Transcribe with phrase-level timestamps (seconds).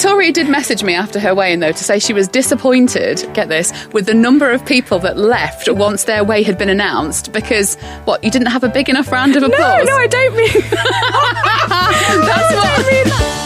[0.00, 3.70] Victoria did message me after her weigh-in though to say she was disappointed, get this,
[3.88, 7.74] with the number of people that left once their weigh had been announced because
[8.06, 9.84] what, you didn't have a big enough round of applause?
[9.86, 10.48] No, no, I don't mean
[12.24, 13.39] That's what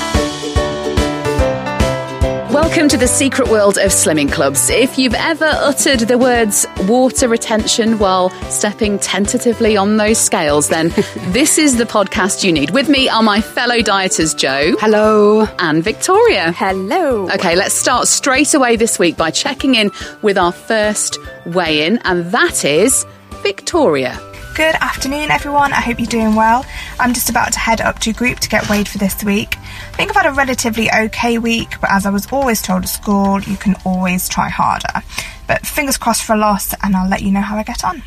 [2.65, 4.71] Welcome to the secret world of slimming clubs.
[4.71, 10.89] If you've ever uttered the words water retention while stepping tentatively on those scales, then
[11.33, 12.71] this is the podcast you need.
[12.71, 14.75] With me are my fellow dieters, Joe.
[14.81, 15.47] Hello.
[15.59, 16.53] And Victoria.
[16.53, 17.31] Hello.
[17.33, 19.91] Okay, let's start straight away this week by checking in
[20.23, 23.05] with our first weigh in, and that is
[23.43, 24.19] Victoria.
[24.55, 25.73] Good afternoon, everyone.
[25.73, 26.65] I hope you're doing well.
[27.01, 29.59] I'm just about to head up to group to get weighed for this week.
[29.59, 32.89] I think I've had a relatively okay week, but as I was always told at
[32.89, 35.03] school, you can always try harder.
[35.49, 38.05] But fingers crossed for a loss, and I'll let you know how I get on.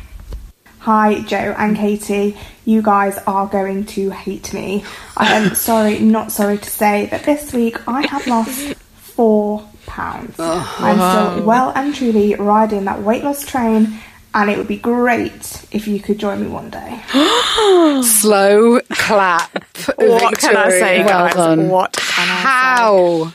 [0.78, 2.38] Hi, Joe and Katie.
[2.64, 4.86] You guys are going to hate me.
[5.18, 10.36] I am sorry, not sorry to say that this week I have lost four pounds.
[10.38, 11.44] I'm still oh.
[11.44, 13.98] well and truly riding that weight loss train,
[14.34, 17.00] and it would be great if you could join me one day.
[18.02, 19.50] Slow clap.
[19.96, 21.34] What can I say, Well guys?
[21.34, 21.68] done.
[21.68, 22.42] What can I say?
[22.42, 23.32] How?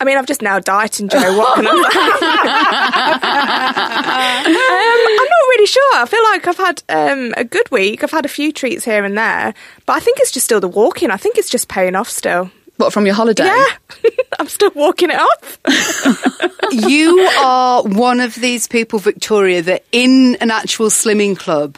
[0.00, 1.36] I mean, I've just now dieting, Joe.
[1.36, 1.74] What can I say?
[4.46, 5.96] um, I'm not really sure.
[5.96, 8.04] I feel like I've had um, a good week.
[8.04, 9.54] I've had a few treats here and there,
[9.86, 11.10] but I think it's just still the walking.
[11.10, 12.50] I think it's just paying off still.
[12.78, 13.44] What, from your holiday?
[13.44, 13.66] Yeah,
[14.38, 15.58] I'm still walking it off.
[16.72, 21.76] you are one of these people, Victoria, that in an actual slimming club,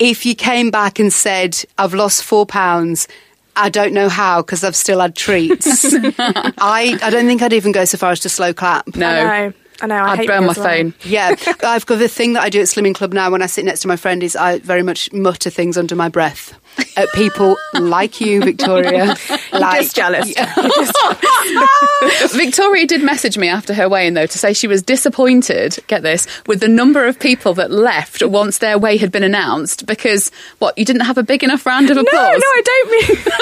[0.00, 3.06] if you came back and said, I've lost four pounds,
[3.54, 5.84] I don't know how because I've still had treats.
[5.94, 8.96] I, I don't think I'd even go so far as to slow clap.
[8.96, 9.06] No.
[9.08, 9.52] I know.
[9.80, 9.94] I know.
[9.96, 10.66] I I'd hate burn me my as well.
[10.66, 10.94] phone.
[11.04, 13.64] Yeah, I've got the thing that I do at Slimming Club now when I sit
[13.64, 16.58] next to my friend is I very much mutter things under my breath
[16.96, 19.16] at people like you, Victoria.
[19.52, 20.32] Like, Just jealous.
[22.32, 26.26] Victoria did message me after her weigh-in though to say she was disappointed, get this,
[26.46, 30.76] with the number of people that left once their weigh had been announced because what,
[30.78, 32.12] you didn't have a big enough round of applause?
[32.14, 33.24] no, I don't mean.
[33.24, 33.36] That's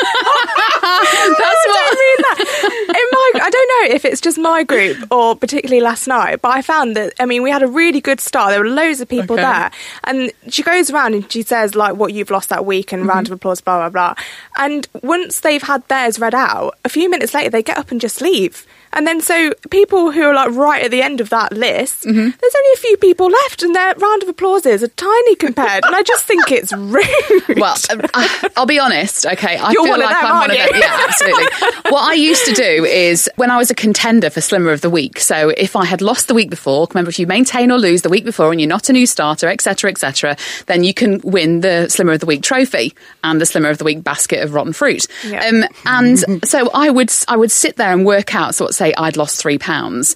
[0.82, 2.88] I what don't mean that.
[2.88, 6.48] In my, I don't know if it's just my group or particularly last night, but
[6.50, 8.50] I found that I mean we had a really good start.
[8.50, 9.42] There were loads of people Okay.
[9.42, 9.70] there,
[10.04, 13.28] and she goes around and she says like what you've lost that week and round
[13.28, 14.14] of applause, blah blah blah.
[14.56, 18.00] And once they've had theirs read out, a few minutes later they get up and
[18.00, 18.66] just leave.
[18.92, 22.18] And then so people who are like right at the end of that list, mm-hmm.
[22.18, 25.84] there's only a few people left, and their round of applauses are tiny compared.
[25.84, 27.58] and I just think it's rude.
[27.60, 27.76] Well,
[28.14, 29.56] I, I'll be honest, okay.
[29.56, 30.68] I You're feel like them, I'm one of them.
[30.74, 31.46] Yeah, absolutely.
[31.90, 34.90] what I used to do is when I was a contender for Slimmer of the
[34.90, 35.20] Week.
[35.20, 38.08] So if I had lost the week before, remember if you maintain or lose the
[38.08, 40.36] week before and you're not a new starter, etc., etc.,
[40.66, 43.84] then you can win the Slimmer of the Week trophy and the Slimmer of the
[43.84, 45.06] Week basket of rotten fruit.
[45.26, 45.44] Yeah.
[45.46, 48.54] Um, and so I would I would sit there and work out.
[48.54, 50.14] So let's say I'd lost three pounds.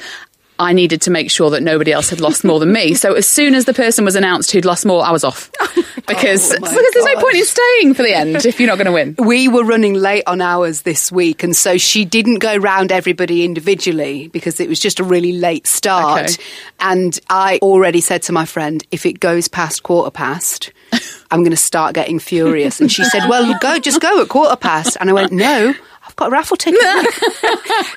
[0.58, 2.94] I needed to make sure that nobody else had lost more than me.
[2.94, 5.68] So as soon as the person was announced who'd lost more, I was off oh
[6.06, 8.86] because, Oh because there's no point in staying for the end if you're not going
[8.86, 9.16] to win.
[9.18, 13.44] We were running late on hours this week, and so she didn't go round everybody
[13.44, 16.22] individually because it was just a really late start.
[16.30, 16.42] Okay.
[16.78, 20.72] And I already said to my friend, if it goes past quarter past,
[21.32, 22.80] I'm going to start getting furious.
[22.80, 24.96] And she said, Well, go, just go at quarter past.
[25.00, 25.74] And I went, No,
[26.14, 26.80] I've got a raffle ticket.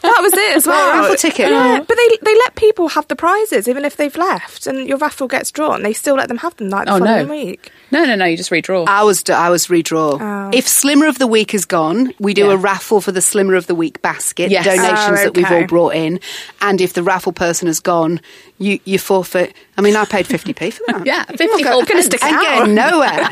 [0.02, 0.90] That was it as well.
[0.98, 1.50] Oh, raffle ticket.
[1.52, 4.98] Yeah, but they they let people have the prizes even if they've left, and your
[4.98, 5.84] raffle gets drawn.
[5.84, 7.06] They still let them have them like the Oh, no.
[7.06, 7.72] following week.
[7.92, 8.26] No, no, no.
[8.26, 8.86] You just redraw.
[8.88, 10.20] Ours, do- ours redraw.
[10.20, 10.50] Oh.
[10.54, 12.54] If Slimmer of the Week is gone, we do Yeah.
[12.54, 14.66] a raffle for the Slimmer of the Week basket, Yes.
[14.66, 16.20] donations Oh, that we've all brought in.
[16.62, 18.20] And if the raffle person has gone,
[18.60, 19.56] you, you forfeit.
[19.78, 20.98] I mean, I paid 50p for that.
[21.06, 23.30] Yeah, 50 I'm full gonna stick getting nowhere.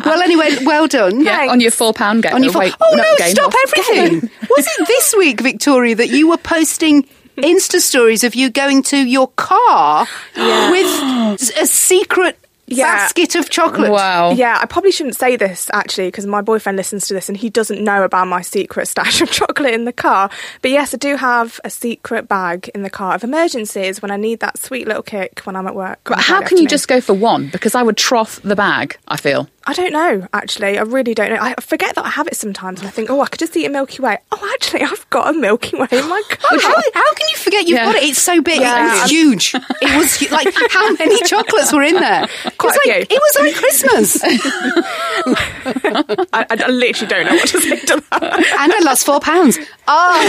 [0.04, 1.24] well, anyway, well done.
[1.24, 2.34] yeah, on your four pound game.
[2.34, 2.62] On your phone.
[2.62, 3.54] Wait, oh no, stop off.
[3.66, 4.30] everything.
[4.50, 7.08] Was it this week, Victoria, that you were posting
[7.38, 10.06] Insta stories of you going to your car
[10.36, 12.96] with a secret Yeah.
[12.96, 13.90] basket of chocolate?
[13.90, 14.30] Wow.
[14.30, 17.50] Yeah, I probably shouldn't say this actually because my boyfriend listens to this and he
[17.50, 20.30] doesn't know about my secret stash of chocolate in the car.
[20.62, 24.16] But yes, I do have a secret bag in the car of emergencies when I
[24.16, 26.00] need that sweet little kick when I'm at work.
[26.04, 27.48] But how can you just go for one?
[27.48, 29.48] Because I would trough the bag, I feel.
[29.66, 30.76] I don't know, actually.
[30.78, 31.38] I really don't know.
[31.40, 33.64] I forget that I have it sometimes and I think, oh, I could just eat
[33.64, 34.18] a Milky Way.
[34.30, 36.58] Oh, actually, I've got a Milky Way in my car.
[36.60, 37.86] How, how can you forget you've Yeah.
[37.86, 38.02] got it?
[38.04, 38.60] It's so big.
[38.60, 38.86] Yeah.
[38.86, 39.54] It was huge.
[39.54, 42.26] It was like how many chocolates were in there?
[42.58, 43.16] Quite it's a like, few.
[43.16, 44.22] it was like Christmas,
[46.34, 48.56] I, I literally don't know what to say to that.
[48.58, 49.58] and I lost four pounds.
[49.88, 50.20] Oh,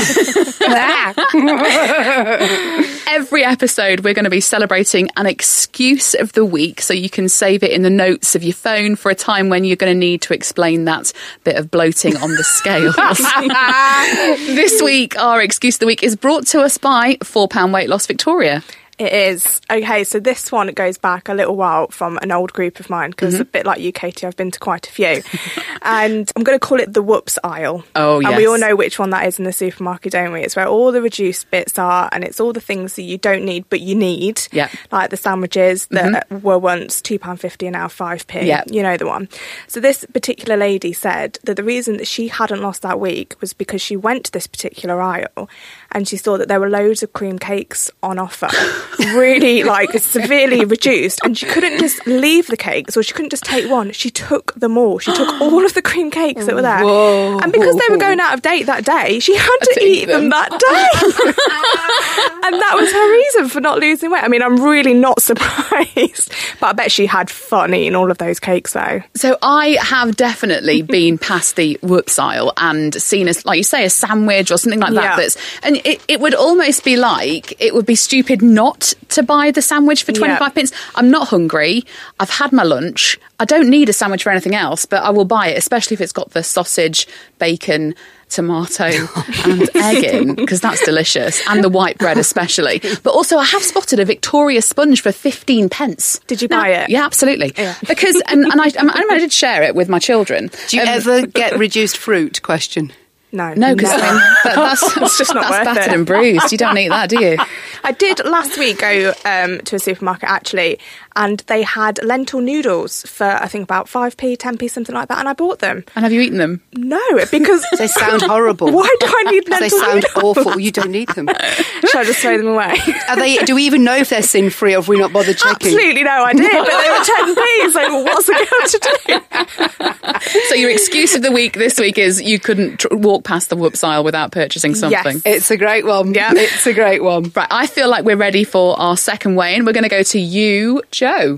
[3.08, 7.28] Every episode, we're going to be celebrating an excuse of the week, so you can
[7.30, 9.98] save it in the notes of your phone for a time when you're going to
[9.98, 11.12] need to explain that
[11.44, 12.96] bit of bloating on the scales.
[14.56, 17.90] this week, our excuse of the week is brought to us by Four Pound Weight
[17.90, 18.64] Loss Victoria.
[18.98, 19.60] It is.
[19.70, 23.10] Okay, so this one goes back a little while from an old group of mine
[23.12, 23.42] because Mm-hmm.
[23.42, 25.22] a bit like you, Katie, I've been to quite a few.
[25.82, 27.84] and I'm going to call it the whoops aisle.
[27.96, 30.42] Oh, And we all know which one that is in the supermarket, don't we?
[30.42, 33.44] It's where all the reduced bits are and it's all the things that you don't
[33.44, 34.42] need but you need.
[34.52, 34.68] Yeah.
[34.70, 34.96] Mm-hmm.
[34.96, 38.44] Like the sandwiches that were once £2.50 and now 5p.
[38.46, 38.64] Yeah.
[38.68, 39.28] You know the one.
[39.68, 43.52] So this particular lady said that the reason that she hadn't lost that week was
[43.54, 45.50] because she went to this particular aisle
[45.92, 48.48] and she saw that there were loads of cream cakes on offer,
[49.00, 53.44] really like severely reduced, and she couldn't just leave the cakes or she couldn't just
[53.44, 53.92] take one.
[53.92, 55.00] She took them all.
[55.00, 57.40] She took all of the cream cakes that were there, Whoa.
[57.40, 60.04] and because they were going out of date that day, she had to, to eat
[60.04, 60.30] eat them.
[60.30, 60.30] them.
[60.30, 64.24] that day, and that was her reason for not losing weight.
[64.24, 68.18] I mean, I'm really not surprised, but I bet she had fun eating all of
[68.18, 69.02] those cakes though.
[69.16, 73.86] So I have definitely been past the whoops aisle and seen as, like you say,
[73.86, 75.04] a sandwich or something like that.
[75.04, 75.16] Yeah.
[75.16, 78.75] That's and it, it would almost be like it would be stupid not
[79.10, 80.50] to buy the sandwich for twenty five Yeah.
[80.50, 80.72] pence.
[80.96, 81.84] I'm not hungry.
[82.20, 83.18] I've had my lunch.
[83.40, 86.02] I don't need a sandwich for anything else, but I will buy it, especially if
[86.02, 87.08] it's got the sausage,
[87.40, 87.96] bacon.
[88.28, 88.86] Tomato
[89.46, 92.82] and egg in because that's delicious, and the white bread especially.
[93.04, 96.20] But also, I have spotted a Victoria sponge for fifteen pence.
[96.26, 96.90] Did you Now- buy it?
[96.90, 97.54] Yeah, absolutely.
[97.56, 97.76] Yeah.
[97.88, 100.50] Because and, and I, I, I did share it with my children.
[100.70, 102.42] do you Um, ever get reduced fruit?
[102.42, 102.92] Question.
[103.36, 104.02] No, No, because never.
[104.46, 105.96] that, that's It's just not that's worth battered it.
[105.98, 106.52] and bruised.
[106.52, 107.38] You don't eat that, do you?
[107.84, 110.80] I did last week go um, to a supermarket actually,
[111.16, 115.08] and they had lentil noodles for I think about five p, ten p, something like
[115.10, 115.84] that, and I bought them.
[115.96, 116.62] And have you eaten them?
[116.74, 117.02] No,
[117.32, 118.72] because They sound horrible.
[118.72, 119.72] Why do I need lentils?
[119.72, 120.38] They sound noodles?
[120.38, 120.60] awful.
[120.60, 121.28] You don't need them.
[121.86, 122.78] Should I just throw them away?
[123.10, 123.38] Are they?
[123.38, 125.68] Do we even know if they're sin free, or have we not bothered checking?
[125.74, 127.72] Absolutely no idea, but they were ten p.
[127.72, 130.40] So what's the girl to do?
[130.50, 133.56] So your excuse of the week this week is you couldn't tr- walk past the
[133.56, 135.22] whoops aisle without purchasing something.
[135.26, 136.14] It's a great one.
[136.14, 136.32] Yeah.
[136.36, 137.32] it's a great one.
[137.36, 139.66] Right, I feel like we're ready for our second weigh in.
[139.66, 141.38] We're going to go to you, Joe.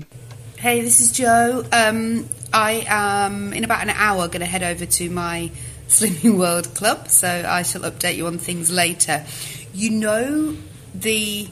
[0.56, 1.62] Hey, this is Joe.
[1.70, 5.50] Um, I am in about an hour going to head over to my
[5.88, 9.26] Slimming World Club, so I shall update you on things later.
[9.74, 10.56] You know
[10.94, 11.48] the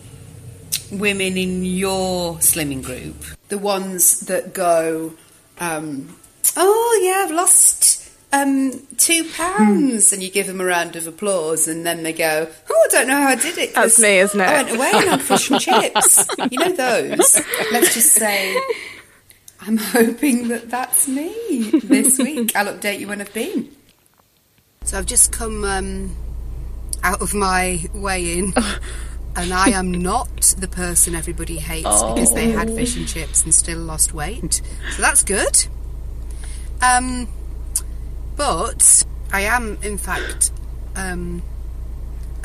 [0.90, 5.12] women in your slimming group, the ones that go,
[5.60, 6.16] um,
[6.56, 7.85] "Oh yeah, I've lost."
[8.32, 12.48] Um, two pounds, and you give them a round of applause, and then they go,
[12.68, 14.44] "Oh, I don't know how I did it." 'cause That's me, isn't it?
[14.44, 16.26] I went away and had fish and chips.
[16.50, 17.40] You know those.
[17.72, 18.60] Let's just say
[19.60, 22.54] I'm hoping that that's me this week.
[22.56, 23.70] I'll update you when I've been.
[24.84, 26.14] So I've just come um,
[27.02, 28.52] out of my weigh in,
[29.36, 33.54] and I am not the person everybody hates because they had fish and chips and
[33.54, 34.60] still lost weight.
[34.94, 35.66] So that's good.
[36.82, 37.28] Um,
[38.36, 40.52] but I am, in fact,
[40.94, 41.42] um,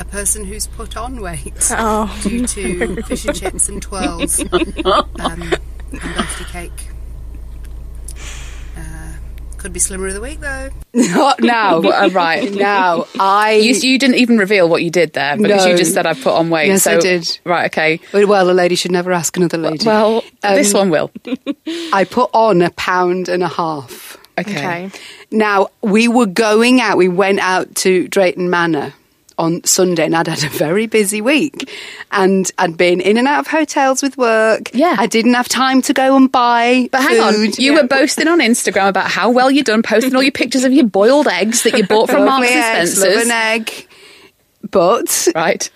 [0.00, 2.18] a person who's put on weight Oh.
[2.22, 4.52] due to fish and chips and twirls um,
[5.20, 6.88] and birthday cake.
[8.76, 9.12] Uh,
[9.58, 10.70] could be slimmer of the week though.
[10.94, 11.78] Not now.
[11.78, 12.52] Uh, right.
[12.52, 15.70] Now I You, you didn't even reveal what you did there because No.
[15.70, 16.66] you just said I've put on weight.
[16.68, 17.38] Yes, so, I did.
[17.44, 18.00] Right, okay.
[18.12, 19.86] Well, a lady should never ask another lady.
[19.86, 21.10] Well, this Um, one will.
[21.92, 24.16] I put on a pound and a half.
[24.38, 24.52] Okay.
[24.86, 24.90] Okay.
[25.30, 28.94] Now, we were going out, we went out to Drayton Manor
[29.38, 31.70] on Sunday and I'd had a very busy week
[32.12, 34.70] and I'd been in and out of hotels with work.
[34.74, 34.94] Yeah.
[34.98, 38.40] I didn't have time to go and buy But hang on, you were boasting on
[38.40, 41.76] Instagram about how well you'd done, posting all your pictures of your boiled eggs that
[41.76, 43.88] you bought from Marks and eggs, love an egg.
[44.70, 45.68] But Right.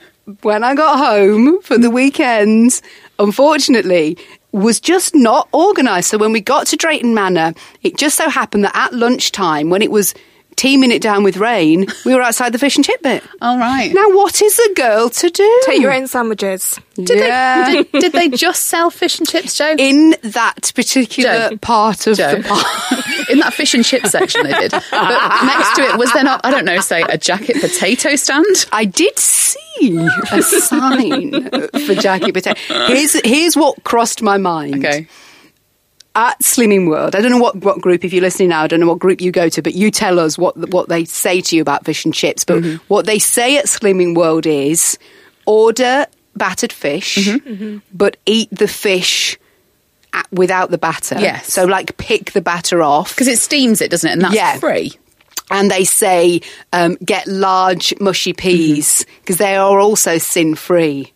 [0.43, 2.81] when I got home for the weekend,
[3.19, 4.17] unfortunately,
[4.57, 6.09] was just not organised.
[6.11, 9.83] So when we got to Drayton Manor, it just so happened that at lunchtime, when
[9.83, 10.15] it was
[10.57, 13.23] teeming it down with rain, we were outside the fish and chip bit.
[13.43, 13.93] All right.
[13.93, 15.61] Now, what is a girl to do?
[15.67, 16.81] Take your own sandwiches.
[16.95, 17.65] did, Yeah.
[17.67, 19.75] they, did, did they just sell fish and chips, Joe?
[19.79, 21.57] in that particular Joe.
[21.59, 22.37] part of Joe.
[22.37, 22.96] the park.
[23.47, 24.71] That fish and chip section they did.
[24.73, 28.67] But next to it, was there not, I don't know, say a jacket potato stand?
[28.73, 32.59] I did see a sign for Jackie Potato.
[32.87, 34.85] Here's, here's what crossed my mind.
[34.85, 35.07] Okay.
[36.15, 38.81] at Slimming World, I don't know what, what group, if you're listening now, I don't
[38.81, 41.55] know what group you go to, but you tell us what what they say to
[41.57, 42.43] you about fish and chips.
[42.45, 42.85] But Mm-hmm.
[42.88, 44.99] what they say at Slimming World is
[45.45, 47.79] order battered fish, Mm-hmm.
[47.93, 49.38] but eat the fish
[50.32, 51.18] without the batter.
[51.18, 51.52] Yes.
[51.52, 53.11] So, like, pick the batter off.
[53.14, 54.12] Because it steams it, doesn't it?
[54.12, 54.58] And that's Yeah.
[54.58, 54.92] free.
[55.50, 56.40] And they say
[56.73, 61.12] um, get large mushy peas because they are also sin free.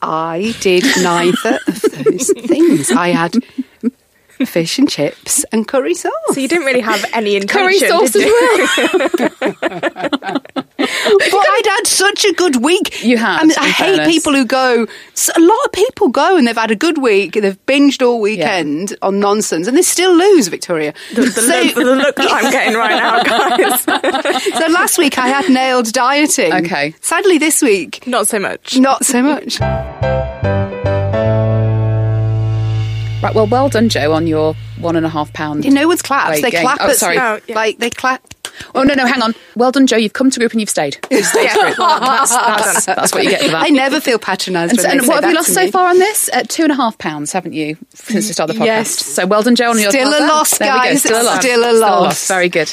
[0.00, 2.92] I did neither of those things.
[2.92, 3.34] I had
[4.46, 6.12] fish and chips and curry sauce.
[6.32, 10.08] So you didn't really have any intention, Curry sauce did as well.
[12.14, 13.02] but I'd had such a good week.
[13.04, 13.40] You have.
[13.40, 14.08] I, mean, I hate fairness.
[14.08, 14.86] people who go.
[15.14, 17.32] so A lot of people go and they've had a good week.
[17.34, 20.94] They've binged all weekend on nonsense, and they still lose, Victoria.
[21.14, 23.82] The, the, look, the look that I'm getting right now, guys.
[24.58, 26.52] so last week I had nailed dieting.
[26.52, 26.94] Okay.
[27.00, 28.76] Sadly, this week Not so much.
[28.78, 29.60] not so much.
[33.24, 35.64] Right, well, well done, Joe, on your one and a half pound.
[35.72, 36.30] No one's claps.
[36.30, 36.60] Wait, they game.
[36.62, 36.78] clap.
[36.82, 37.18] Oh, at- sorry.
[37.18, 37.54] Oh, yeah.
[37.54, 38.33] Like they clap.
[38.74, 39.34] Oh, no, no, hang on.
[39.56, 39.96] Well done, Joe.
[39.96, 40.96] You've come to group and you've stayed.
[41.10, 41.54] You've stayed Yeah.
[41.54, 41.74] through.
[41.76, 43.64] That's, that's, that's what you get for that.
[43.66, 44.70] I never feel patronised.
[44.72, 46.30] And, when so- they and what have you lost so far on this?
[46.32, 48.66] Uh, two and a half pounds, haven't you, since we started the podcast?
[48.66, 48.90] Yes.
[48.98, 50.84] So well done, Joe, on your Still a loss, There we go.
[50.84, 51.00] guys.
[51.02, 51.38] Still a loss.
[51.40, 52.28] Still a loss.
[52.28, 52.72] Very good.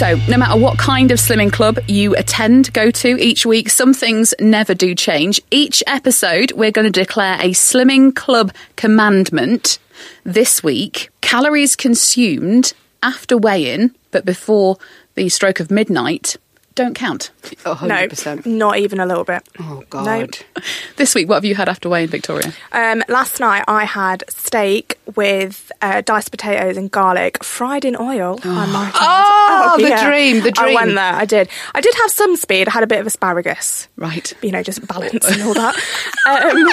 [0.00, 3.92] So, no matter what kind of slimming club you attend, go to each week, some
[3.92, 5.42] things never do change.
[5.50, 9.78] Each episode, we're going to declare a slimming club commandment.
[10.24, 12.72] This week, calories consumed
[13.02, 14.78] after weigh in, but before
[15.16, 16.36] the stroke of midnight,
[16.80, 17.30] don't count.
[17.64, 18.46] No, hundred percent.
[18.46, 19.42] not even a little bit.
[19.58, 20.04] Oh God.
[20.06, 20.62] No.
[20.96, 22.52] This week, what have you had after weigh in, Victoria?
[22.72, 28.38] Um, last night I had steak with uh, diced potatoes and garlic fried in oil.
[28.44, 29.72] I might add.
[29.72, 30.76] Oh, the dream, the dream.
[30.76, 31.12] I went there.
[31.14, 31.48] I did.
[31.74, 32.68] I did have some speed.
[32.68, 33.88] I had a bit of asparagus.
[33.96, 34.32] Right.
[34.42, 35.76] You know, just balance and all that.
[36.26, 36.68] Um,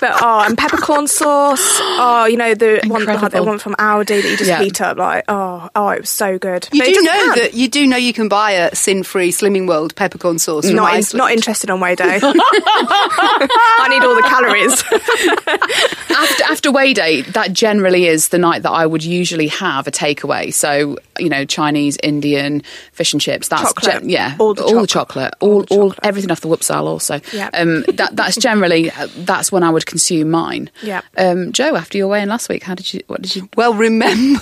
[0.00, 1.58] but oh, and peppercorn sauce.
[1.80, 3.46] Oh, you know the one, like, the Incredible.
[3.46, 4.60] one from Aldi that you just Yeah.
[4.62, 4.96] heat up.
[4.98, 6.68] Like oh, oh, it was so good.
[6.72, 7.36] You But do know count.
[7.40, 10.94] that you do know you can buy a sin-free Slimming World peppercorn sauce from Not,
[11.12, 12.20] in, not interested on weigh day.
[12.22, 14.82] I need all the calories.
[16.16, 19.90] after after weigh day, that generally is the night that I would usually have a
[19.90, 20.52] takeaway.
[20.52, 23.48] So you know, Chinese, Indian, fish and chips.
[23.48, 24.00] That's Chocolate.
[24.02, 25.32] gen- yeah, All the all the chocolate.
[25.32, 27.20] chocolate, all, All the all everything off the whoops aisle also.
[27.32, 27.50] Yeah.
[27.52, 30.70] Um, that that's generally uh, that's when I would consume mine.
[30.82, 31.02] Yeah.
[31.16, 33.00] Um, Joe, after your weigh in last week, how did you?
[33.08, 33.48] What did you?
[33.56, 34.40] Well, remember,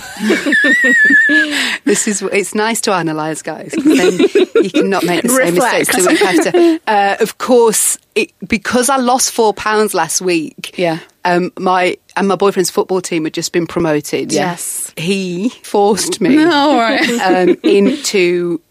[1.83, 3.73] this is it's nice to analyse, guys.
[3.83, 4.17] Then
[4.73, 5.87] you cannot make the same Reflect.
[5.87, 6.79] mistakes the week after.
[6.87, 10.77] Uh, of course, it, because I lost four pounds last week.
[10.77, 10.99] Yeah.
[11.25, 14.31] Um, my and my boyfriend's football team had just been promoted.
[14.31, 14.93] Yes.
[14.97, 17.09] He forced me All right.
[17.21, 18.61] um, into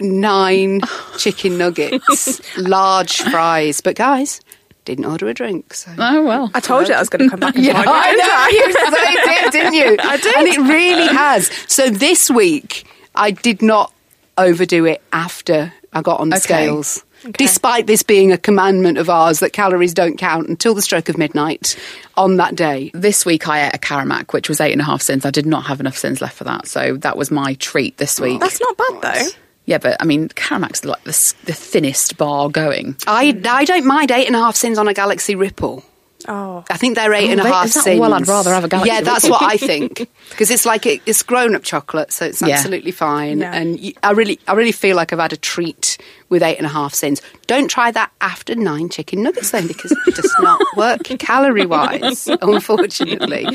[0.00, 0.80] nine
[1.16, 3.80] chicken nuggets, large fries.
[3.80, 4.40] But guys,
[4.84, 5.74] didn't order a drink.
[5.74, 5.90] So.
[5.98, 6.50] Oh well.
[6.54, 7.56] I told you I was going to come back.
[7.56, 8.48] And Yeah, I know.
[9.08, 9.96] You did, didn't you?
[10.02, 10.36] I did.
[10.36, 11.50] And it really has.
[11.68, 13.92] So this week, I did not
[14.38, 16.42] overdo it after I got on the Okay.
[16.42, 17.04] scales.
[17.32, 21.18] Despite this being a commandment of ours that calories don't count until the stroke of
[21.18, 21.76] midnight
[22.16, 22.92] on that day.
[22.94, 25.24] This week I ate a Caramac, which was eight and a half sins.
[25.26, 28.20] I did not have enough sins left for that, so that was my treat this
[28.20, 28.40] oh, week.
[28.40, 29.28] That's not bad though.
[29.64, 32.96] Yeah, but I mean, Caramac's like the, the thinnest bar going.
[33.06, 35.84] I, I don't mind eight and a half sins on a Galaxy Ripple.
[36.26, 38.00] Oh, I think they're eight Oh, and a is that sins.
[38.00, 38.12] well?
[38.12, 41.22] I'd rather have a Galaxy Yeah, that's what I think because it's like it, it's
[41.22, 42.56] grown up chocolate, so it's Yeah.
[42.56, 43.38] absolutely fine.
[43.38, 43.52] Yeah.
[43.54, 45.96] And you, I really, I really feel like I've had a treat
[46.28, 47.22] with eight and a half sins.
[47.46, 52.26] Don't try that after nine chicken nuggets then, because it does not work calorie wise.
[52.42, 53.46] Unfortunately,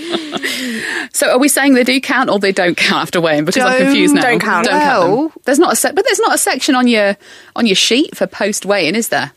[1.12, 3.46] So are we saying they do count or they don't count after weighing?
[3.46, 4.22] Because I'm confused now.
[4.22, 4.66] don't count.
[4.68, 5.32] Don't count Well- them.
[5.46, 7.18] There's not a sec- but there's not a section on your
[7.56, 9.32] on your sheet for post weighing, is there?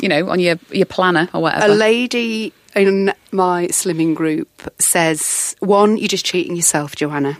[0.00, 1.66] You know, on your your planner or whatever.
[1.72, 4.48] a lady in my slimming group
[4.78, 7.38] says, one, you're just cheating yourself, Joanna.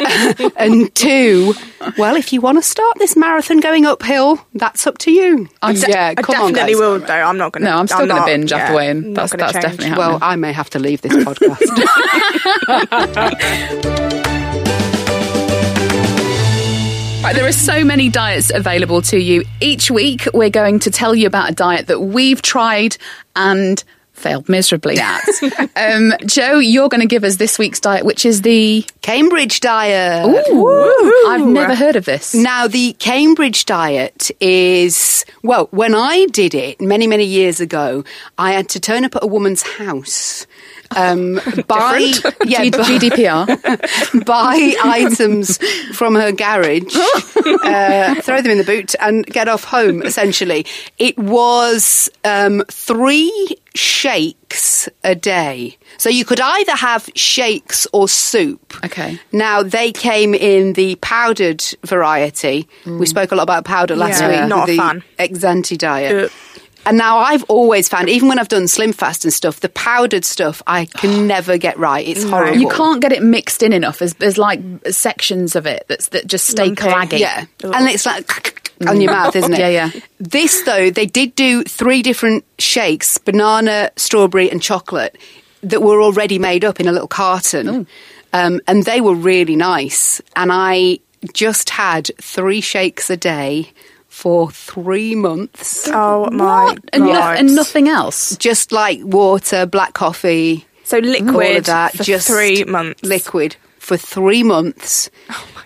[0.56, 1.54] and two,
[1.98, 5.48] well, if you want to start this marathon going uphill, that's up to you.
[5.62, 6.80] I'm de- yeah, I come on, definitely guys.
[6.80, 7.12] will though.
[7.14, 7.70] I'm not going to.
[7.70, 9.14] No, I'm still gonna not- binge after yeah, weighing.
[9.14, 9.62] That's- that's change.
[9.64, 10.18] definitely Well.
[10.22, 11.60] I may have to leave this podcast.
[17.22, 19.44] Right, there are so many diets available to you.
[19.60, 22.96] Each week, we're going to tell you about a diet that we've tried
[23.36, 23.84] and
[24.20, 25.24] failed miserably at.
[25.76, 28.84] um, Joe, you're going to give us this week's diet, which is the.
[29.02, 30.28] Cambridge diet.
[30.50, 32.34] Ooh, I've never heard of this.
[32.34, 38.04] Now, the Cambridge diet is, well, when I did it many, many years ago,
[38.38, 40.46] I had to turn up at a woman's house.
[40.96, 41.98] Um, buy,
[42.44, 44.24] yeah, G- GDPR.
[44.24, 45.58] buy items
[45.94, 46.94] from her garage,
[47.64, 50.02] uh, throw them in the boot, and get off home.
[50.02, 50.66] Essentially,
[50.98, 55.76] it was um, three shakes a day.
[55.98, 58.74] So you could either have shakes or soup.
[58.84, 59.18] Okay.
[59.32, 62.68] Now they came in the powdered variety.
[62.86, 64.48] We spoke a lot about powder last Yeah, week.
[64.48, 65.04] not with a the fan.
[65.18, 66.24] Exante diet.
[66.24, 66.28] Uh.
[66.86, 70.24] And now I've always found, even when I've done Slim Fast and stuff, the powdered
[70.24, 72.06] stuff I can never get right.
[72.06, 72.58] It's horrible.
[72.58, 73.98] You can't get it mixed in enough.
[73.98, 76.82] There's, there's like sections of it that's, that just stay Lumpy.
[76.82, 77.18] claggy.
[77.18, 79.58] Yeah, and it's like on your mouth, isn't it?
[79.60, 79.90] Yeah, yeah.
[80.18, 85.18] This though, they did do three different shakes: banana, strawberry, and chocolate
[85.62, 87.86] that were already made up in a little carton,
[88.32, 90.22] um, and they were really nice.
[90.34, 91.00] And I
[91.34, 93.70] just had three shakes a day
[94.10, 95.88] for three months.
[95.88, 98.36] Oh my And, no- and nothing else.
[98.36, 101.96] Just like water, black coffee, So liquid all of that.
[101.96, 103.02] for just three months.
[103.02, 105.08] liquid for three months.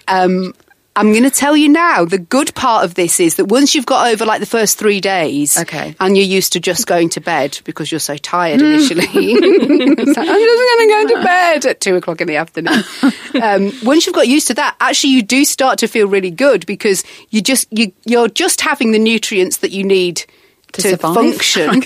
[0.06, 0.54] um,
[0.96, 2.04] I'm going to tell you now.
[2.04, 5.00] The good part of this is that once you've got over like the first three
[5.00, 5.94] days, Okay.
[5.98, 9.06] and you're used to just going to bed because you're so tired initially.
[9.12, 12.84] It's like, I'm just going to go to bed at two o'clock in the afternoon.
[13.42, 16.64] um, once you've got used to that, actually, you do start to feel really good
[16.66, 20.24] because you just you you're just having the nutrients that you need.
[20.74, 21.82] To To, function,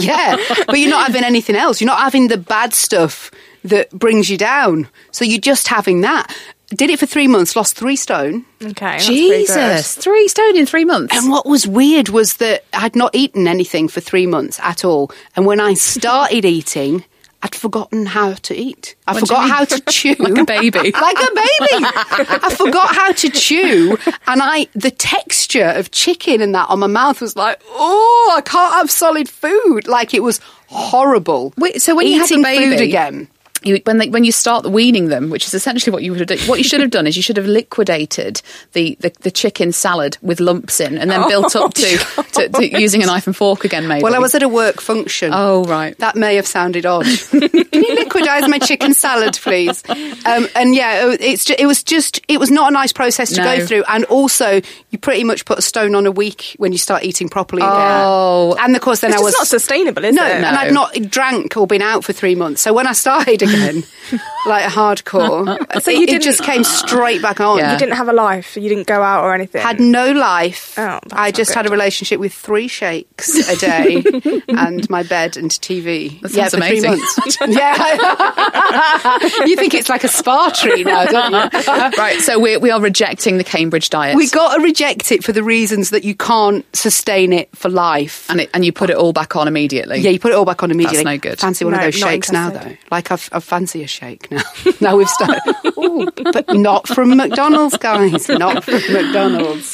[0.00, 1.80] yeah, but you're not having anything else.
[1.80, 3.30] You're not having the bad stuff
[3.64, 4.88] that brings you down.
[5.10, 6.34] So you're just having that.
[6.74, 8.44] Did it for three months, lost three stone.
[8.62, 9.46] Okay, that's pretty good.
[9.46, 11.14] Jesus, three stone in three months.
[11.16, 15.10] And what was weird was that I'd not eaten anything for three months at all.
[15.36, 17.04] And when I started eating,
[17.44, 18.94] I'd forgotten how to eat.
[19.06, 20.14] I What forgot how to chew.
[20.18, 20.78] Like a baby.
[20.92, 21.84] like a baby.
[21.84, 23.98] I forgot how to chew.
[24.26, 28.40] And I, the texture of chicken and that on my mouth was like, oh, I
[28.42, 29.88] can't have solid food.
[29.88, 31.52] Like it was horrible.
[31.58, 33.28] Wait, so when you had the Eating baby, food again.
[33.64, 36.28] You, when they, when you start weaning them, which is essentially what you would have
[36.28, 39.72] done, what you should have done is you should have liquidated the, the, the chicken
[39.72, 41.98] salad with lumps in, and then Oh, built up to,
[42.32, 43.86] to, to using a knife and fork again.
[43.86, 44.02] Maybe.
[44.02, 45.30] Well, I was at a work function.
[45.32, 45.96] Oh right.
[45.98, 47.04] That may have sounded odd.
[47.30, 49.82] Can you liquidise my chicken salad, please?
[49.88, 53.42] Um, and yeah, it's ju- it was just it was not a nice process to
[53.42, 53.56] No.
[53.58, 56.78] go through, and also you pretty much put a stone on a week when you
[56.78, 57.62] start eating properly.
[57.62, 57.72] again.
[57.72, 58.56] Oh.
[58.58, 60.32] and of course then It's I was just not sustainable, is no, it?
[60.36, 62.62] and I'd not drank or been out for three months.
[62.62, 63.51] So when I started again,
[64.46, 67.58] like hardcore, oh, So it, you it didn't- just came straight back on.
[67.58, 67.72] Yeah.
[67.72, 68.56] You didn't have a life.
[68.56, 69.62] You didn't go out or anything.
[69.62, 70.74] Had no life.
[70.78, 74.02] Oh, I not just had a relationship with three shakes a day
[74.48, 76.20] and my bed and TV.
[76.20, 76.90] That yeah, sounds for three amazing.
[76.90, 77.38] months.
[77.48, 79.44] yeah.
[79.46, 81.60] you think it's like a spa tree now, don't you?
[81.98, 82.18] right.
[82.20, 84.16] So we we are rejecting the Cambridge diet.
[84.16, 88.28] We got to reject it for the reasons that you can't sustain it for life.
[88.30, 89.98] and it, and you put it all back on immediately.
[90.00, 91.04] Yeah, you put it all back on immediately.
[91.04, 91.38] no good.
[91.38, 92.76] Fancy one No, of those shakes now, though.
[92.90, 94.42] Like I've, I fancy a shake now.
[94.80, 95.42] now we've started.
[95.78, 98.28] Ooh, but not from McDonald's, guys.
[98.28, 99.72] Not from McDonald's.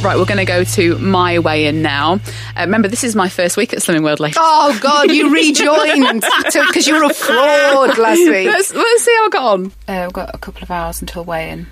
[0.00, 2.14] Right, we're going to go to my weigh in now.
[2.56, 4.36] Uh, remember, this is my first week at Slimming World Ladies.
[4.38, 8.46] Oh God, you rejoined because you were a fraud last week.
[8.46, 9.66] Let's, let's see how I got on.
[9.88, 11.66] Uh, we've got a couple of hours until weigh-in.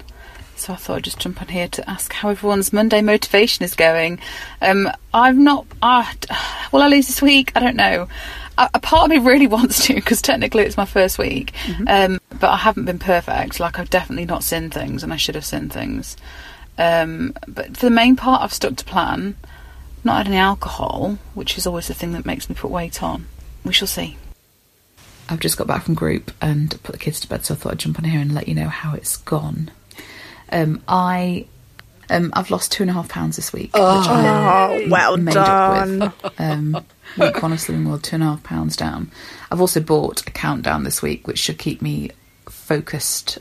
[0.56, 3.74] So I thought I'd just jump on here to ask how everyone's Monday motivation is
[3.74, 4.18] going.
[4.62, 5.66] Um, I'm not.
[5.82, 6.04] Uh,
[6.72, 7.52] will I lose this week?
[7.54, 8.08] I don't know.
[8.56, 11.52] A, a part of me really wants to because technically it's my first week,
[11.86, 13.60] um, but I haven't been perfect.
[13.60, 16.16] Like I've definitely not sinned things, and I should have sinned things.
[16.78, 19.36] Um, but for the main part, I've stuck to plan.
[20.04, 23.26] Not had any alcohol, which is always the thing that makes me put weight on.
[23.64, 24.16] We shall see.
[25.28, 27.72] I've just got back from group and put the kids to bed, so I thought
[27.72, 29.70] I'd jump on here and let you know how it's gone.
[30.52, 31.46] Um, I,
[32.10, 33.72] um, I've lost two and a half pounds this week.
[33.74, 36.02] which I Oh, well made done.
[36.02, 36.40] up with.
[36.40, 36.84] Um,
[37.18, 39.10] week one of Slimming World, two and a half pounds down.
[39.50, 42.10] I've also bought a countdown this week, which should keep me
[42.48, 43.38] focused.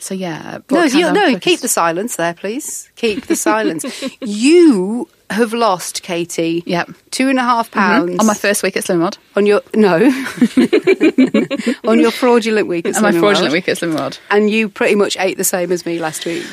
[0.00, 1.42] So yeah, No, you, no, focused.
[1.42, 2.90] keep the silence there, please.
[2.96, 3.84] Keep the silence.
[4.20, 6.62] you have lost, Katie.
[6.66, 6.90] Yep.
[7.10, 9.18] Two and a half pounds on my first week at World.
[9.36, 9.96] on your no
[11.84, 12.96] on your fraudulent week at Slimrod.
[12.96, 14.18] On my fraudulent week at World.
[14.30, 16.44] and you pretty much ate the same as me last week.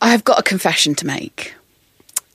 [0.00, 1.54] I've got a confession to make.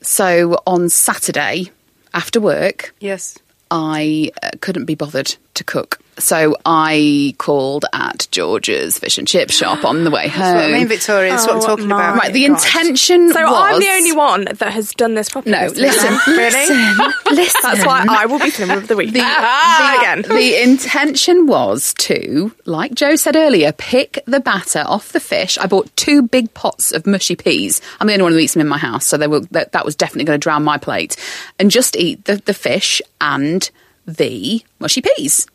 [0.02, 1.70] So on Saturday
[2.14, 3.38] after work, Yes.
[3.70, 6.00] I uh, couldn't be bothered to cook.
[6.18, 10.40] So I called at George's fish and chip shop on the way home.
[10.40, 11.30] That's what I mean, Victoria.
[11.30, 12.16] That's what I'm Oh, talking about.
[12.16, 12.54] Right, the God.
[12.54, 15.52] intention So was I'm the only one that has done this properly.
[15.52, 16.42] No, listen, really?
[16.50, 17.60] listen, listen.
[17.62, 19.12] That's why I will be Slimmer of the week.
[19.12, 20.36] The, Ah, the- again.
[20.36, 25.56] the intention was to, like Joe said earlier, pick the batter off the fish.
[25.56, 27.80] I bought two big pots of mushy peas.
[28.00, 29.84] I'm the only one who eats them in my house, so they were, that, that
[29.84, 31.14] was definitely going to drown my plate.
[31.60, 33.70] And just eat the, the fish and
[34.08, 35.46] the mushy peas.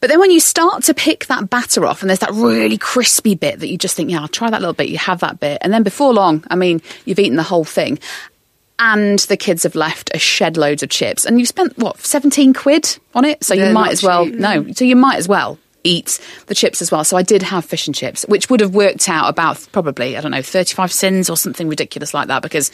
[0.00, 3.36] But then when you start to pick that batter off, and there's that really crispy
[3.36, 5.58] bit that you just think, yeah, I'll try that little bit, you have that bit.
[5.60, 8.00] And then before long, I mean, you've eaten the whole thing.
[8.80, 11.24] And the kids have left a shed loads of chips.
[11.24, 13.44] And you spent, what, 17 quid on it?
[13.44, 14.34] So They're you might as well, cheap.
[14.34, 17.04] no, so you might as well eat the chips as well.
[17.04, 20.20] So I did have fish and chips, which would have worked out about probably, I
[20.20, 22.72] don't know, 35 sins or something ridiculous like that because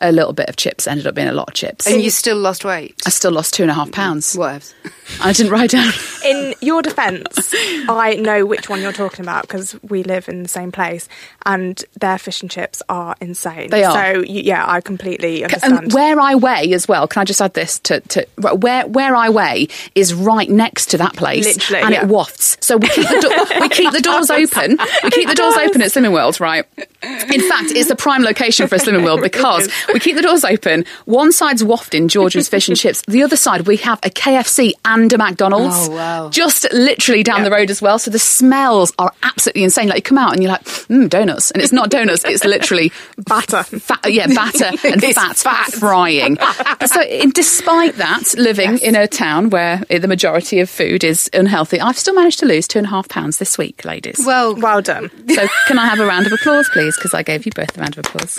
[0.00, 1.86] a little bit of chips ended up being a lot of chips.
[1.86, 2.94] And you still lost weight.
[3.06, 4.34] I still lost two and a half pounds.
[4.34, 4.74] What?
[5.20, 5.92] I didn't write down.
[6.24, 7.52] In your defence,
[7.88, 11.08] I know which one you're talking about because we live in the same place,
[11.44, 13.70] and their fish and chips are insane.
[13.70, 14.14] They are.
[14.14, 15.78] So you, yeah, I completely understand.
[15.78, 19.16] And where I weigh as well, can I just add this to, to where where
[19.16, 22.02] I weigh is right next to that place, Literally, and yeah.
[22.02, 22.56] it wafts.
[22.60, 24.78] So we keep the do- we keep the doors open.
[25.02, 26.64] We keep the doors open at Slimming World, right?
[27.02, 30.44] In fact, it's the prime location for a Slimming World because we keep the doors
[30.44, 30.84] open.
[31.04, 33.02] One side's wafting George's fish and chips.
[33.08, 35.88] The other side we have a KFC and a McDonald's.
[35.88, 36.28] Oh, wow.
[36.30, 37.98] Just literally down the road as well.
[37.98, 39.88] So the smells are absolutely insane.
[39.88, 42.24] Like you come out and you're like, mm, donuts, and it's not donuts.
[42.24, 43.62] It's literally Batter.
[43.64, 45.72] fat, yeah, batter and fat, fat.
[45.72, 46.36] frying.
[46.86, 51.80] so, in, despite that, living in a town where the majority of food is unhealthy,
[51.80, 54.22] I've still managed to lose two and a half pounds this week, ladies.
[54.26, 55.10] Well, well done.
[55.28, 56.96] so, can I have a round of applause, please?
[56.96, 58.34] Because I gave you both a round of applause.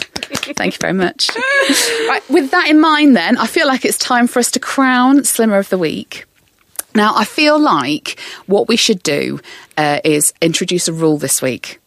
[0.56, 1.30] Thank you very much.
[2.08, 5.24] Right, with that in mind, then, I feel like it's time for us to crown
[5.24, 6.26] Slimmer of the Week.
[6.94, 9.40] Now, I feel like what we should do
[9.78, 11.80] uh, is introduce a rule this week.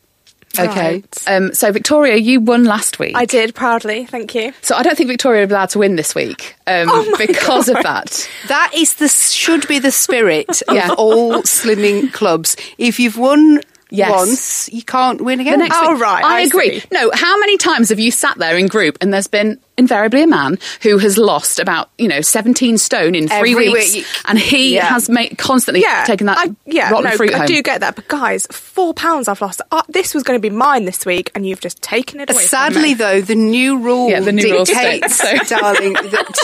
[0.58, 0.92] Okay.
[0.94, 1.24] Right.
[1.26, 3.16] Um, so, Victoria, you won last week.
[3.16, 4.06] I did proudly.
[4.06, 4.52] Thank you.
[4.62, 7.68] So I don't think Victoria will be allowed to win this week um, Oh because
[7.68, 8.30] of that.
[8.46, 10.94] that is the should be the spirit of Yeah.
[10.96, 12.56] all slimming clubs.
[12.78, 13.62] If you've won
[13.96, 14.10] Yes.
[14.10, 15.58] once, you can't win again.
[15.58, 16.02] The next Oh, week.
[16.02, 16.80] right, I, I agree.
[16.80, 16.86] see.
[16.92, 20.26] No, how many times have you sat there in group and there's been invariably a
[20.26, 24.06] man who has lost about, you know, 17 stone in three Every weeks week.
[24.26, 24.86] and he Yeah.
[24.86, 27.46] has made, constantly Yeah, taken that I, yeah, rotten no, fruit I home.
[27.46, 29.60] do get that, but guys, four pounds I've lost.
[29.72, 32.42] Uh, this was going to be mine this week, and you've just taken it away.
[32.42, 32.94] Sadly, me.
[32.94, 35.32] though, the new rule Yeah, the new rule dictates, so.
[35.58, 36.38] darling, that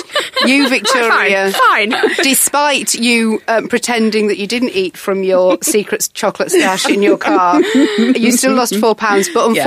[0.46, 2.10] you, Victoria, Fine, fine.
[2.22, 7.16] despite you um, pretending that you didn't eat from your secret chocolate stash in your
[7.18, 9.28] car, you still lost four pounds.
[9.32, 9.64] But Yeah.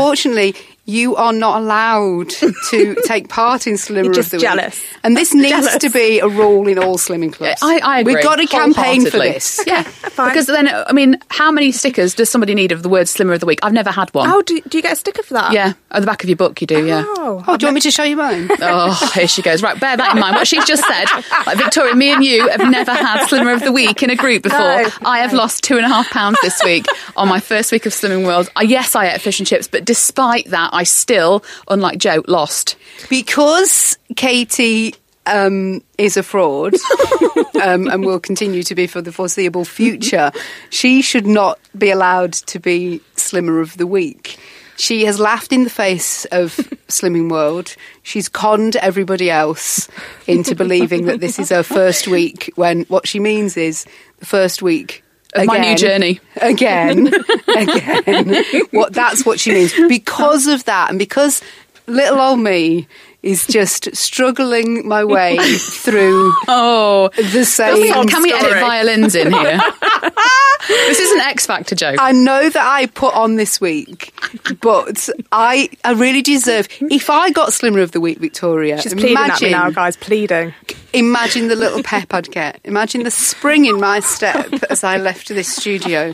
[0.85, 2.29] Unfortunately, you are not allowed
[2.69, 4.79] to take part in Slimmer You're of just the jealous.
[4.79, 4.99] Week.
[5.03, 5.77] And this needs Jealous.
[5.77, 7.61] to be a rule in all slimming clubs.
[7.61, 8.15] I, I agree.
[8.15, 9.61] We've got a campaign for this.
[9.65, 10.29] Yeah, fine.
[10.29, 13.39] because then, I mean, how many stickers does somebody need of the word "slimmer of
[13.39, 13.59] the week"?
[13.63, 14.29] I've never had one.
[14.29, 15.53] Oh, do, do you get a sticker for that?
[15.53, 16.85] Yeah, at the back of your book, you do.
[16.85, 17.03] Yeah.
[17.05, 18.49] Oh, Oh, do you want me to show you mine?
[18.61, 19.61] Oh, here she goes.
[19.61, 20.35] Right, bear that in mind.
[20.35, 21.05] What she's just said,
[21.45, 24.43] like Victoria, me and you have never had Slimmer of the Week in a group
[24.43, 24.57] before.
[24.59, 27.85] No, I have lost two and a half pounds this week on my first week
[27.85, 28.49] of Slimming World.
[28.55, 32.75] Uh, yes, I ate fish and chips, but despite that, I still, unlike Joe, lost.
[33.09, 36.73] because Katie um, is a fraud
[37.61, 40.31] um, and will continue to be for the foreseeable future,
[40.69, 44.37] she should not be allowed to be Slimmer of the Week.
[44.75, 46.55] She has laughed in the face of
[46.87, 47.75] Slimming World.
[48.01, 49.87] She's conned everybody else
[50.27, 53.85] into believing that this is her first week when what she means is
[54.19, 55.03] the first week
[55.35, 56.19] Of my new journey.
[56.41, 57.07] Again,
[57.55, 58.43] again.
[58.71, 59.73] What that's what she means.
[59.87, 61.41] Because of that, and because
[61.87, 62.87] little old me
[63.23, 68.07] is just struggling my way through Oh, the same.
[68.07, 69.59] can we edit violins in here?
[70.67, 71.95] this is an X Factor joke.
[71.99, 74.13] I know that I put on this week,
[74.61, 76.67] but I I really deserve.
[76.81, 79.95] If I got Slimmer of the Week, Victoria, she's pleading at me imagine, now, guys.
[79.97, 80.53] Pleading.
[80.93, 82.59] imagine the little pep I'd get.
[82.63, 86.11] Imagine the spring in my step as I left this studio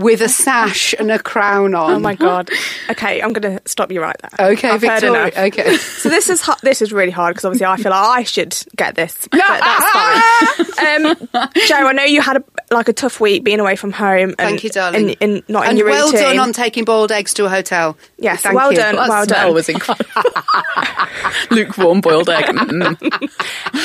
[0.00, 1.92] with a sash and a crown on.
[1.94, 2.50] Oh my god.
[2.90, 4.50] Okay, I'm going to stop you right there.
[4.52, 5.26] Okay, I've Victoria.
[5.28, 5.38] enough.
[5.38, 5.76] Okay.
[5.76, 8.56] So this is hu- this is really hard because obviously I feel like I should
[8.76, 11.06] get this, but that's fine.
[11.06, 11.16] Um,
[11.66, 14.30] Joe, I know you had a, like a tough week being away from home.
[14.30, 15.10] And, Thank you, darling.
[15.10, 16.22] And, and not in and your well routine.
[16.22, 17.96] done on taking boiled eggs to a hotel.
[18.18, 18.78] Yes, Thank well you.
[18.78, 18.96] done.
[18.96, 19.54] That well smell done.
[19.54, 20.22] was incredible.
[21.50, 22.44] Lukewarm boiled egg.
[22.46, 23.30] Mm.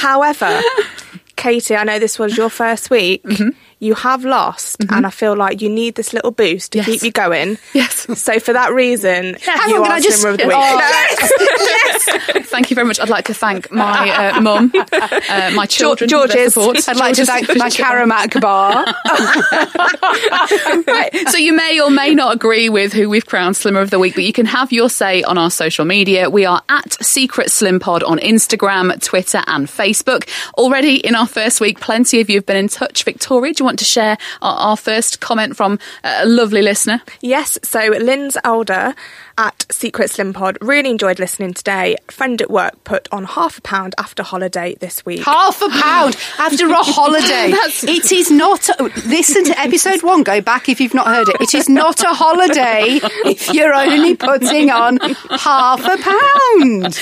[0.02, 0.62] However,
[1.36, 3.24] Katie, I know this was your first week.
[3.24, 3.50] Mm-hmm.
[3.84, 6.86] You have lost, and I feel like you need this little boost to Yes.
[6.86, 7.58] keep you going.
[7.74, 8.06] Yes.
[8.22, 10.56] So for that reason, Hang you on, can are I just- Slimmer of the week.
[10.56, 13.00] Oh, Thank you very much.
[13.00, 16.54] I'd like to thank my uh, mum, uh, my children, their George's.
[16.54, 16.88] support.
[16.88, 18.86] I'd like to thank my Caramac bar.
[20.88, 21.10] right.
[21.30, 24.14] So you may or may not agree with who we've crowned Slimmer of the Week,
[24.16, 26.30] but you can have your say on our social media.
[26.30, 30.28] We are at Secret Slim Pod on Instagram, Twitter, and Facebook.
[30.56, 33.04] Already in our first week, plenty of you have been in touch.
[33.04, 37.02] Victoria, do you want to share our, our first comment from a lovely listener?
[37.22, 38.94] Yes, so Lynn's Elder
[39.38, 41.96] at Secret Slim Pod really enjoyed listening today.
[42.10, 45.22] Friend at work put on half a pound after holiday this week.
[45.22, 47.52] Half a pound after a holiday.
[47.92, 48.70] it is not.
[49.08, 50.24] Listen to episode one.
[50.24, 51.38] Go back if you've not heard it.
[51.42, 57.00] It is not a holiday if you're only putting on half a pound.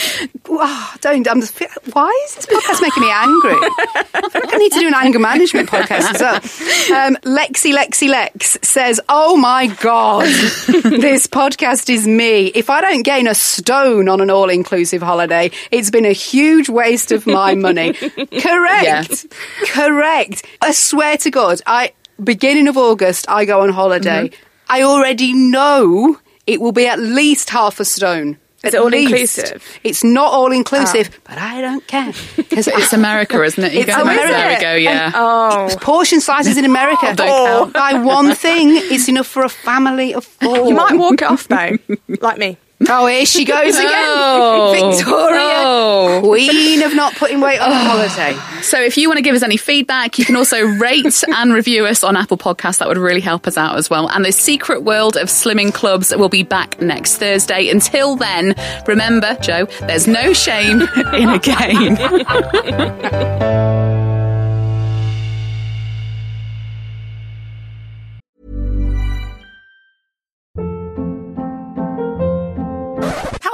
[0.48, 1.30] Wow, don't.
[1.30, 1.60] I'm just,
[1.94, 3.54] why is this podcast making me angry?
[3.54, 6.40] I feel like I need to do an anger management podcast as well.
[6.60, 10.26] Um, Lexi Lexi Lex says, "Oh my god,
[10.68, 12.48] this podcast is me.
[12.48, 17.12] If I don't gain a stone on an all-inclusive holiday, it's been a huge waste
[17.12, 17.94] of my money."
[18.42, 19.28] Correct.
[19.68, 20.46] Correct.
[20.62, 24.32] I swear to God, I beginning of August I go on holiday.
[24.68, 28.38] I already know it will be at least half a stone.
[28.64, 29.12] Is it all least.
[29.12, 29.80] inclusive?
[29.84, 31.20] It's not all inclusive, ah.
[31.24, 33.74] but I don't care because It's America, isn't it?
[33.74, 34.34] You It's go oh, America.
[34.34, 35.12] There we go, yeah.
[35.16, 37.74] Oh, portion sizes in America Don't count.
[37.74, 38.70] buy one thing.
[38.72, 40.58] It's enough for a family of four.
[40.68, 41.78] you might walk it off though,
[42.22, 42.58] like me.
[42.88, 44.72] Oh, here she goes again, Oh.
[44.72, 46.22] Victoria, Oh.
[46.24, 48.38] queen of not putting weight on holiday.
[48.62, 51.86] So if you want to give us any feedback, you can also rate and review
[51.86, 52.80] us on Apple Podcasts.
[52.80, 54.10] That would really help us out as well.
[54.10, 57.70] And the secret world of slimming clubs will be back next Thursday.
[57.70, 58.54] Until then,
[58.86, 60.82] remember, Joe, there's no shame
[61.14, 61.96] in a game.